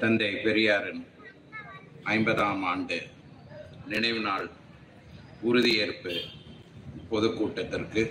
தந்தை 0.00 0.28
பெரியாரின் 0.42 1.00
ஐம்பதாம் 2.06 2.62
ஆண்டு 2.64 2.98
நினைவு 3.86 4.20
நாள் 4.20 4.46
உறுதியேற்பு 5.42 6.12
பொதுக்கூட்டத்திற்கு 7.10 8.02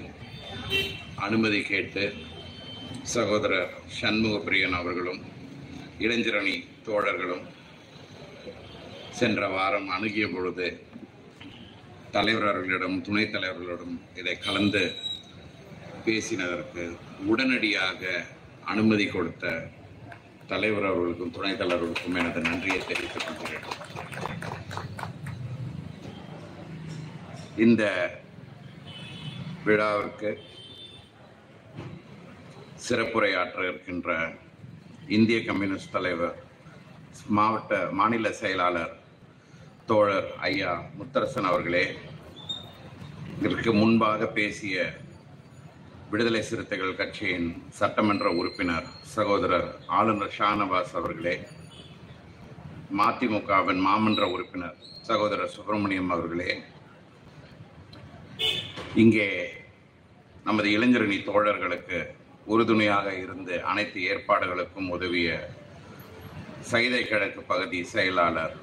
அனுமதி 1.20 1.60
கேட்டு 1.62 2.04
சகோதரர் 3.13 3.73
சண்முகப்பிரியன் 3.99 4.75
அவர்களும் 4.75 5.21
இளைஞரணி 5.99 6.55
தோழர்களும் 6.86 7.46
சென்ற 9.12 9.48
வாரம் 9.48 9.90
அணுகிய 9.90 10.28
பொழுது 10.28 10.68
தலைவர் 12.12 12.50
அவர்களிடம் 12.50 12.98
துணைத் 13.02 13.34
தலைவர்களிடம் 13.34 13.98
இதை 14.16 14.36
கலந்து 14.38 14.84
பேசினதற்கு 16.06 16.86
உடனடியாக 17.26 18.02
அனுமதி 18.66 19.06
கொடுத்த 19.08 19.46
தலைவர் 20.52 20.88
அவர்களுக்கும் 20.89 21.34
துணைத் 21.36 21.61
தலைவர்களுக்கும் 21.61 22.18
எனது 22.21 22.39
நன்றியை 22.41 22.79
தெரிவித்துக் 22.88 23.25
கொள்கிறேன். 23.27 23.68
இந்த 27.65 27.83
விழாவிற்கு 29.65 30.29
சிறப்புரையாற்ற 32.86 33.59
இருக்கின்ற 33.69 34.11
இந்திய 35.17 35.39
கம்யூனிஸ்ட் 35.47 35.95
தலைவர் 35.97 36.38
மாவட்ட 37.38 37.73
மாநில 38.00 38.31
செயலாளர் 38.41 38.94
தோழர் 39.89 40.30
ஐயா 40.50 40.72
முத்தரசன் 41.00 41.50
அவர்களே 41.52 41.83
இதற்கு 43.41 43.72
முன்பாக 43.73 44.25
பேசிய 44.39 44.75
விடுதலை 46.09 46.39
சிறுத்தைகள் 46.41 46.95
கட்சியின் 46.95 47.49
சட்டமன்ற 47.80 48.27
உறுப்பினர் 48.31 48.86
சகோதரர் 49.08 49.67
ஆளுநர் 49.89 50.35
ஷானவாஸ் 50.38 50.94
அவர்களே 50.94 51.33
மதிமுகவின் 52.99 53.81
மாமன்ற 53.83 54.23
உறுப்பினர் 54.31 54.77
சகோதரர் 55.02 55.51
சுப்பிரமணியம் 55.51 56.09
அவர்களே 56.09 56.51
இங்கே 58.95 59.27
நமது 60.45 60.69
இளைஞரணி 60.69 61.17
தோழர்களுக்கு 61.23 61.99
உறுதுணையாக 62.47 63.07
இருந்து 63.16 63.55
அனைத்து 63.63 63.99
ஏற்பாடுகளுக்கும் 64.05 64.89
உதவிய 64.89 65.29
சைதை 66.71 67.01
கிழக்கு 67.03 67.44
பகுதி 67.44 67.81
செயலாளர் 67.85 68.55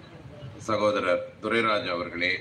சகோதரர் 0.62 1.22
துரைராஜ் 1.40 1.88
அவர்களே 1.88 2.32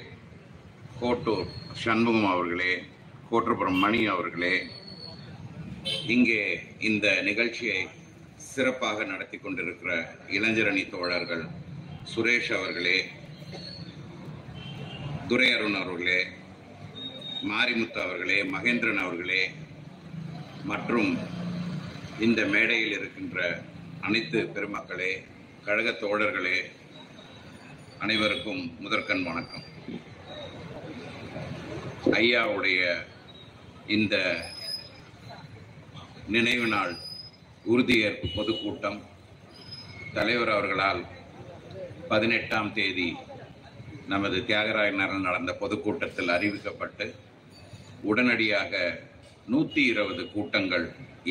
கோட்டூர் 1.00 1.52
சண்முகம் 1.84 2.32
அவர்களே 2.32 2.74
கோட்டுப்புறம் 3.30 3.80
மணி 3.80 4.02
அவர்களே 4.08 4.56
இங்கே 6.10 6.42
இந்த 6.80 7.08
நிகழ்ச்சியை 7.22 7.80
சிறப்பாக 8.46 9.06
நடத்தி 9.06 9.38
கொண்டிருக்கிற 9.38 9.92
இளைஞரணி 10.30 10.84
தோழர்கள் 10.90 11.44
சுரேஷ் 12.06 12.52
அவர்களே 12.52 12.98
துரை 15.28 15.50
அருண் 15.54 15.78
அவர்களே 15.82 16.20
மாரிமுத்து 17.50 18.00
அவர்களே 18.02 18.40
மகேந்திரன் 18.54 18.98
அவர்களே 18.98 19.42
மற்றும் 20.64 21.12
இந்த 22.20 22.42
மேடையில் 22.46 22.96
இருக்கின்ற 22.98 23.40
அனைத்து 24.02 24.40
பெருமக்களே 24.56 25.12
கழக 25.66 25.92
தோழர்களே 26.02 26.58
அனைவருக்கும் 28.00 28.64
முதற்கண் 28.80 29.24
வணக்கம். 29.24 29.66
ஐயாவுடைய 32.20 32.82
இந்த 33.88 34.16
நினைவு 36.34 36.68
நாள் 36.68 36.94
உறுதியேற்பு 37.72 38.28
பொதுக்கூட்டம். 38.36 38.98
தலைவர் 40.16 40.52
அவர்களால் 40.54 41.02
பதினெட்டாம் 42.12 42.70
தேதி 42.78 43.10
நமது 44.14 44.38
தியாகராயனரன் 44.48 45.28
நடந்த 45.28 45.52
பொதுக்கூட்டத்தில் 45.62 46.34
அறிவிக்கப்பட்டு 46.38 47.06
உடனடியாக 48.10 48.74
நூற்றி 49.54 49.82
இருபது 49.92 50.24
கூட்டங்கள் 50.34 50.86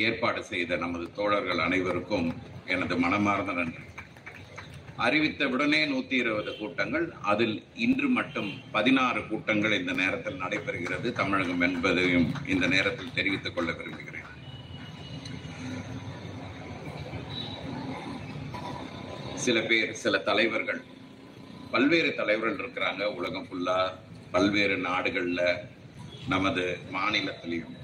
ஏற்பாடு 0.05 0.41
செய்த 0.53 0.77
நமது 0.77 1.07
தோழர்கள் 1.19 1.65
அனைவருக்கும் 1.67 2.29
எனது 2.75 2.97
மனமார்ந்த 3.05 3.53
நன்றி. 3.53 3.85
அறிவித்தவுடனே 5.07 5.81
நூற்றி 5.93 6.17
இருபது 6.17 6.53
கூட்டங்கள் 6.59 7.07
அதில் 7.33 7.57
இன்று 7.87 8.09
மட்டும் 8.09 8.51
பதினாறு 8.73 9.21
கூட்டங்கள் 9.31 9.79
இந்த 9.81 9.93
நேரத்தில் 9.93 10.43
நடைபெறுகிறது. 10.43 11.09
தமிழகம் 11.13 11.65
என்பதையும் 11.69 12.29
இந்த 12.47 12.67
நேரத்தில் 12.75 13.15
தெரிவித்துக் 13.15 13.57
கொள்ள 13.57 13.73
விரும்புகிறேன். 13.73 14.14
சில 19.47 19.59
பேர் 19.71 19.91
சில 20.03 20.19
தலைவர்கள் 20.29 20.81
பல்வேறு 21.73 22.11
தலைவர்கள் 22.19 22.61
இருக்கிறாங்க. 22.63 23.03
உலகம் 23.19 23.47
ஃபுல்லா 23.47 23.79
பல்வேறு 24.35 24.77
நாடுகள்ல 24.87 25.41
நமது 26.33 26.65
மாநிலத்திலையும். 26.97 27.75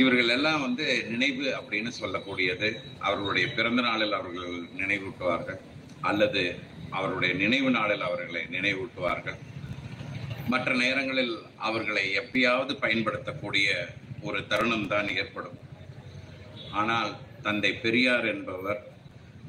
இவர்கள் 0.00 0.32
எல்லாம் 0.36 0.62
வந்து 0.66 0.86
நினைவு 1.12 1.46
அப்படின்னு 1.58 1.90
சொல்லக்கூடியது. 2.00 2.68
அவர்களுடைய 3.06 3.46
பிறந்த 3.56 3.82
நாளில் 3.88 4.16
அவர்கள் 4.18 4.54
நினைவூட்டுவார்கள். 4.80 5.60
அல்லது 6.10 6.42
அவருடைய 6.98 7.32
நினைவு 7.42 7.70
நாளில் 7.78 8.06
அவர்களை 8.08 8.42
நினைவூட்டுவார்கள். 8.56 9.38
மற்ற 10.52 10.72
நேரங்களில் 10.82 11.34
அவர்களை 11.68 12.04
எப்பயாவது 12.22 12.74
பயன்படுத்தக்கூடிய 12.84 13.68
ஒரு 14.28 14.40
தருணம் 14.52 14.90
தான் 14.92 15.08
ஏற்படும். 15.20 15.58
ஆனால் 16.80 17.10
தந்தை 17.46 17.72
பெரியார் 17.84 18.28
என்பவர் 18.34 18.80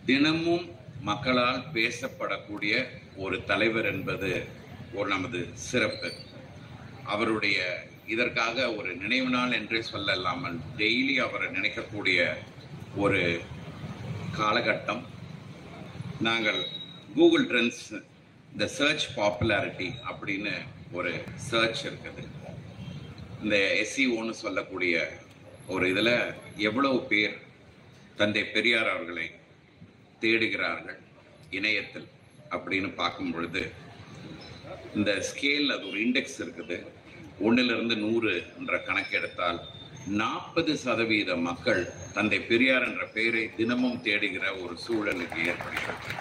தினமும் 0.09 0.65
மக்களால் 1.01 1.63
பேசப்படக்கூடிய 1.73 2.87
ஒரு 3.15 3.43
தலைவர் 3.43 3.85
என்பது 3.85 4.45
ஒரு 4.93 5.09
நமது 5.09 5.49
சிறப்பு. 5.53 6.13
அவருடைய 7.03 7.83
இதற்காக 8.07 8.75
ஒரு 8.75 8.95
நினைவு 8.95 9.29
நாள் 9.29 9.51
என்றே 9.51 9.83
சொல்லலாமல் 9.91 10.59
டெய்லி 10.77 11.15
அவரை 11.15 11.47
நினைக்கக்கூடிய 11.47 12.33
ஒரு 12.95 13.39
காலகட்டம். 14.37 15.03
நாங்கள் 16.19 16.65
கூகுள் 17.15 17.47
ட்ரெண்ட்ஸ் 17.47 18.03
இந்த 18.51 18.67
சர்ச் 18.67 19.07
பாப்புலாரிட்டி 19.15 19.91
அப்படின்னு 20.11 20.53
ஒரு 20.91 21.23
சர்ச் 21.35 21.85
இருக்குது. 21.85 22.27
இந்த 23.43 23.55
எஸ்சிஓன்னு 23.55 24.29
சொல்லக்கூடிய 24.29 25.11
ஒரு 25.67 25.89
இதில் 25.89 26.33
எவ்வளவு 26.55 27.03
பேர் 27.03 27.37
தந்தை 28.15 28.43
பெரியார் 28.43 28.89
அவர்களை 28.89 29.31
தேடுகிறார்கள் 30.21 30.99
இணையத்தில் 31.57 32.07
அப்படின்னு 32.55 32.89
பார்க்கும் 33.01 33.31
பொழுது 33.33 33.63
இந்த 34.97 35.11
ஸ்கேல் 35.29 35.73
அது 35.75 35.83
ஒரு 35.89 35.99
இண்டெக்ஸ் 36.05 36.39
இருக்குது. 36.43 36.77
ஒன்றிலிருந்து 37.47 37.95
நூறு 38.03 38.31
என்ற 38.59 38.77
கணக்கு 38.87 39.13
எடுத்தால் 39.19 39.59
நாற்பது 40.21 40.73
சதவீத 40.83 41.31
மக்கள் 41.47 41.81
தந்தை 42.15 42.39
பெரியார் 42.49 42.85
என்ற 42.89 43.03
பெயரை 43.15 43.43
தினமும் 43.57 44.01
தேடுகிற 44.05 44.45
ஒரு 44.63 44.75
சூழலுக்கு 44.85 45.39
ஏற்படுகிறது. 45.51 46.13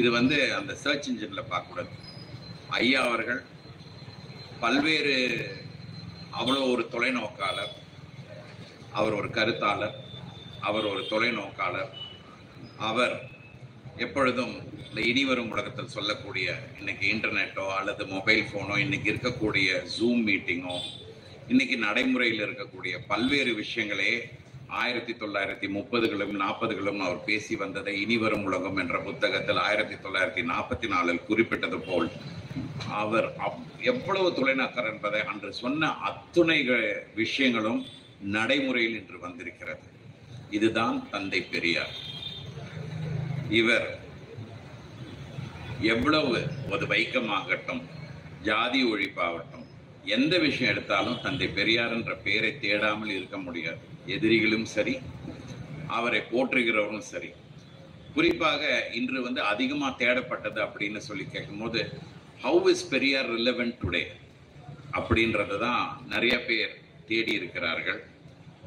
இது 0.00 0.08
வந்து 0.18 0.38
அந்த 0.58 0.72
சர்ச் 0.84 1.08
இன்ஜின்ல 1.10 1.42
பார்க்கக்கூடாது. 1.50 1.92
ஐயா 2.80 3.00
அவர்கள் 3.08 3.42
பல்வேறு 4.62 5.16
அவ்வளோ 6.38 6.62
ஒரு 6.74 6.84
தொலைநோக்காளர் 6.94 7.74
அவர் 8.98 9.16
ஒரு 9.20 9.28
கருத்தாளர் 9.36 9.96
அவர் 10.68 10.86
ஒரு 10.92 11.02
தொலைநோக்காளர் 11.12 11.92
அவர் 12.78 13.14
எப்பொழுதும் 13.96 14.54
இந்த 14.88 15.00
இனிவரும் 15.00 15.50
உலகத்தில் 15.50 15.88
சொல்லக்கூடிய 15.88 16.46
இன்னைக்கு 16.78 17.04
இன்டர்நெட்டோ 17.14 17.66
அல்லது 17.76 18.04
மொபைல் 18.06 18.42
ஃபோனோ 18.42 18.76
இன்னைக்கு 18.76 19.08
இருக்கக்கூடிய 19.12 19.68
ஜூம் 19.98 20.22
மீட்டிங்கோ 20.28 20.76
இன்னைக்கு 21.48 21.76
நடைமுறையில் 21.76 22.44
இருக்கக்கூடிய 22.46 22.94
பல்வேறு 23.06 23.52
விஷயங்களே 23.54 24.12
ஆயிரத்தி 24.82 25.12
தொள்ளாயிரத்தி 25.12 25.68
முப்பதுகளும் 25.68 26.34
நாற்பதுகளும் 26.34 27.00
அவர் 27.00 27.24
பேசி 27.24 27.54
வந்ததை 27.56 28.00
இனிவரும் 28.00 28.44
உலகம் 28.44 28.76
என்ற 28.76 28.98
புத்தகத்தில் 28.98 29.56
ஆயிரத்தி 29.56 29.96
தொள்ளாயிரத்தி 29.96 30.42
நாற்பத்தி 30.42 30.88
நாலில் 30.88 31.26
குறிப்பிட்டது 31.26 31.78
போல் 31.80 32.08
அவர் 33.02 33.28
எவ்வளவு 33.82 34.28
தொலைநோக்கர் 34.34 34.90
என்பதை 34.92 35.20
அன்று 35.32 35.52
சொன்ன 35.52 35.90
அத்துணை 36.00 36.58
விஷயங்களும் 37.14 37.80
நடைமுறையில் 38.36 38.98
இன்று 39.00 39.18
வந்திருக்கிறது. 39.18 39.86
இதுதான் 40.50 41.08
தந்தை 41.10 41.40
பெரியார். 41.42 41.94
இவர் 43.58 43.86
எவ்வளவு 45.92 46.36
ஒரு 46.72 46.84
வைக்கமாகட்டும் 46.92 47.82
ஜாதி 48.48 48.80
ஒழிப்பாகட்டும் 48.92 49.66
எந்த 50.16 50.34
விஷயம் 50.44 50.70
எடுத்தாலும் 50.72 51.20
தந்தை 51.24 51.48
பெரியார் 51.58 51.94
என்ற 51.96 52.12
பெயரை 52.24 52.50
தேடாமல் 52.64 53.12
இருக்க 53.16 53.36
முடியாது. 53.46 53.82
எதிரிகளும் 54.14 54.66
சரி 54.74 54.94
அவரை 55.96 56.20
போற்றுகிறவரும் 56.32 57.06
சரி. 57.12 57.30
குறிப்பாக 58.14 58.62
இன்று 58.98 59.18
வந்து 59.26 59.40
அதிகமாக 59.52 59.98
தேடப்பட்டது 60.02 60.60
அப்படின்னு 60.66 61.00
சொல்லி 61.08 61.26
கேட்கும்போது 61.34 61.80
how 62.44 62.70
is 62.74 62.88
Periyar 62.92 63.30
relevant 63.36 63.78
today 63.82 64.04
அப்படின்றது 64.98 65.58
தான் 65.66 65.84
நிறைய 66.12 66.34
பேர் 66.48 66.74
தேடி 67.08 67.32
இருக்கிறார்கள். 67.40 68.00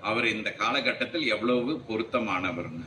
அவர் 0.10 0.28
இந்த 0.36 0.50
காலகட்டத்தில் 0.62 1.30
எவ்வளவு 1.36 1.74
பொருத்தமானவர்னு 1.90 2.86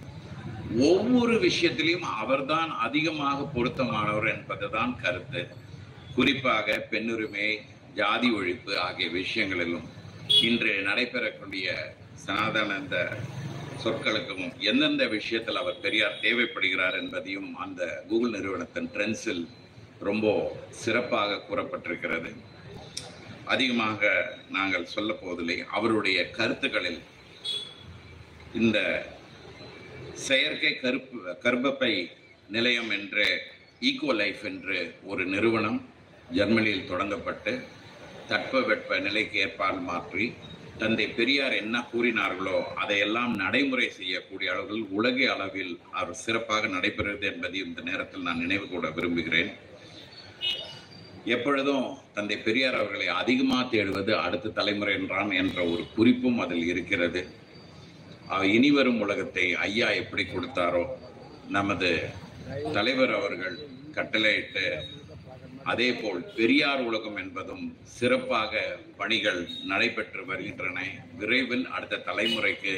ஒவ்வொரு 0.79 1.35
விஷயத்திலையும் 1.41 2.09
அவர்தான் 2.23 2.71
அதிகமாக 2.77 3.49
பொருத்தமானவர் 3.55 4.29
என்பதுதான் 4.37 4.97
கருத்து. 5.03 5.49
குறிப்பாக 6.15 6.87
பெண்ணுரிமை 6.91 7.59
ஜாதி 7.95 8.29
ஒழிப்பு 8.31 8.77
ஆகிய 8.77 9.09
விஷயங்களிலும் 9.09 9.89
இன்று 10.41 10.73
நடைபெறக்கூடிய 10.83 11.95
சனாதனந்த 12.27 13.17
சொற்களுக்கும் 13.85 14.53
எந்தெந்த 14.59 15.07
விஷயத்தில் 15.07 15.57
அவர் 15.57 15.81
பெரியார் 15.81 16.21
தேவைப்படுகிறார் 16.23 16.99
என்பதையும் 17.03 17.55
அந்த 17.55 18.05
கூகுள் 18.09 18.31
நிறுவனத்தின் 18.31 18.91
ட்ரெண்ட்ஸில் 18.95 19.49
ரொம்ப 19.99 20.57
சிறப்பாக 20.71 21.41
கூறப்பட்டிருக்கிறது. 21.49 22.31
அதிகமாக 23.45 24.11
நாங்கள் 24.51 24.85
சொல்ல 24.85 25.13
போவதில்லை 25.13 25.65
அவருடைய 25.71 26.31
கருத்துக்களில் 26.31 27.01
இந்த 28.55 28.79
செயற்கை 30.27 30.73
கருப்பு 30.83 31.19
கர்ப்பப்பை 31.45 31.93
நிலையம் 32.55 32.91
என்று 32.99 33.27
ஈகோ 33.89 34.13
லைஃப் 34.21 34.43
என்று 34.51 34.79
ஒரு 35.11 35.23
நிறுவனம் 35.35 35.79
ஜெர்மனியில் 36.39 36.89
தொடங்கப்பட்டு 36.91 37.53
தட்பவெட்ப 38.31 38.99
நிலைக்கு 39.07 39.39
ஏற்பால் 39.45 39.81
மாற்றி 39.91 40.27
தந்தை 40.81 41.07
பெரியார் 41.17 41.55
என்ன 41.63 41.77
கூறினார்களோ 41.93 42.59
அதையெல்லாம் 42.83 43.33
நடைமுறை 43.43 43.89
செய்யக்கூடிய 43.97 44.53
அளவில் 44.53 44.85
உலக 44.99 45.17
அளவில் 45.35 45.73
அவர் 45.99 46.21
சிறப்பாக 46.25 46.69
நடைபெறுகிறது 46.77 47.27
என்பதையும் 47.33 47.71
இந்த 47.71 47.83
நேரத்தில் 47.91 48.27
நான் 48.29 48.43
நினைவு 48.45 48.67
கூட 48.69 48.89
விரும்புகிறேன். 48.97 49.51
எப்பொழுதும் 51.37 51.87
தந்தை 52.17 52.37
பெரியார் 52.47 52.79
அவர்களை 52.81 53.09
அதிகமாக 53.23 53.65
தேடுவது 53.75 54.13
அடுத்த 54.25 54.55
தலைமுறை 54.59 54.95
என்றான் 55.01 55.33
என்ற 55.43 55.59
ஒரு 55.73 55.83
குறிப்பும் 55.97 56.41
அதில் 56.45 56.67
இருக்கிறது. 56.73 57.23
இனிவரும் 58.55 59.01
உலகத்தை 59.05 59.45
ஐயா 59.69 59.89
எப்படி 60.03 60.25
கொடுத்தாரோ 60.25 60.83
நமது 61.57 61.91
தலைவர் 62.77 63.13
அவர்கள் 63.19 63.57
கட்டளையிட்டு 63.97 64.65
அதே 65.73 65.89
போல் 65.93 66.21
பெரியார் 66.37 66.83
உலகம் 66.89 67.19
என்பதும் 67.23 67.65
சிறப்பாக 67.97 68.63
பணிகள் 68.97 69.41
நடைபெற்று 69.71 70.23
வருகின்றன. 70.31 70.79
விரைவில் 71.21 71.67
அடுத்த 71.77 72.03
தலைமுறைக்கு 72.09 72.75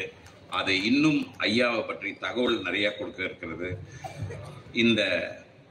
அதை 0.58 0.76
இன்னும் 0.90 1.20
ஐயாவை 1.48 1.82
பற்றி 1.86 2.10
தகவல் 2.24 2.58
நிறைய 2.66 2.88
கொடுக்க 2.90 3.20
இருக்கிறது. 3.28 3.70
இந்த 4.82 5.02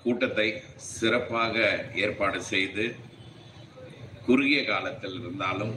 கூட்டத்தை 0.04 0.48
சிறப்பாக 0.94 1.56
ஏற்பாடு 2.04 2.40
செய்து 2.54 2.86
குறுகிய 4.28 4.62
காலத்தில் 4.64 5.18
இருந்தாலும் 5.22 5.74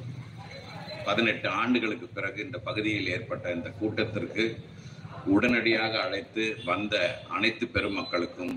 பதினெட்டு 1.05 1.49
ஆண்டுகளுக்கு 1.49 2.09
பிறகு 2.09 2.39
இந்த 2.45 2.59
பகுதியில் 2.59 3.09
ஏற்பட்ட 3.09 3.53
இந்த 3.53 3.71
கூட்டத்திற்கு 3.81 4.45
உடனடியாக 5.25 5.93
அழைத்து 6.01 6.45
வந்த 6.65 6.95
அனைத்து 7.29 7.67
பெருமக்களுக்கும் 7.67 8.55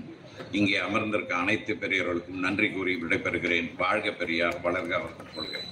இங்கே 0.50 0.78
அமர்ந்திருக்க 0.78 1.34
அனைத்து 1.34 1.72
பெரியவர்களுக்கும் 1.76 2.40
நன்றி 2.40 2.68
கூறி 2.70 2.92
விடைபெறுகிறேன். 2.96 3.68
வாழ்க 3.76 4.10
பெரியார் 4.12 4.60
வளர்க 4.64 4.92
அவர்கள் 4.92 5.34
கொள்கிறேன் 5.34 5.70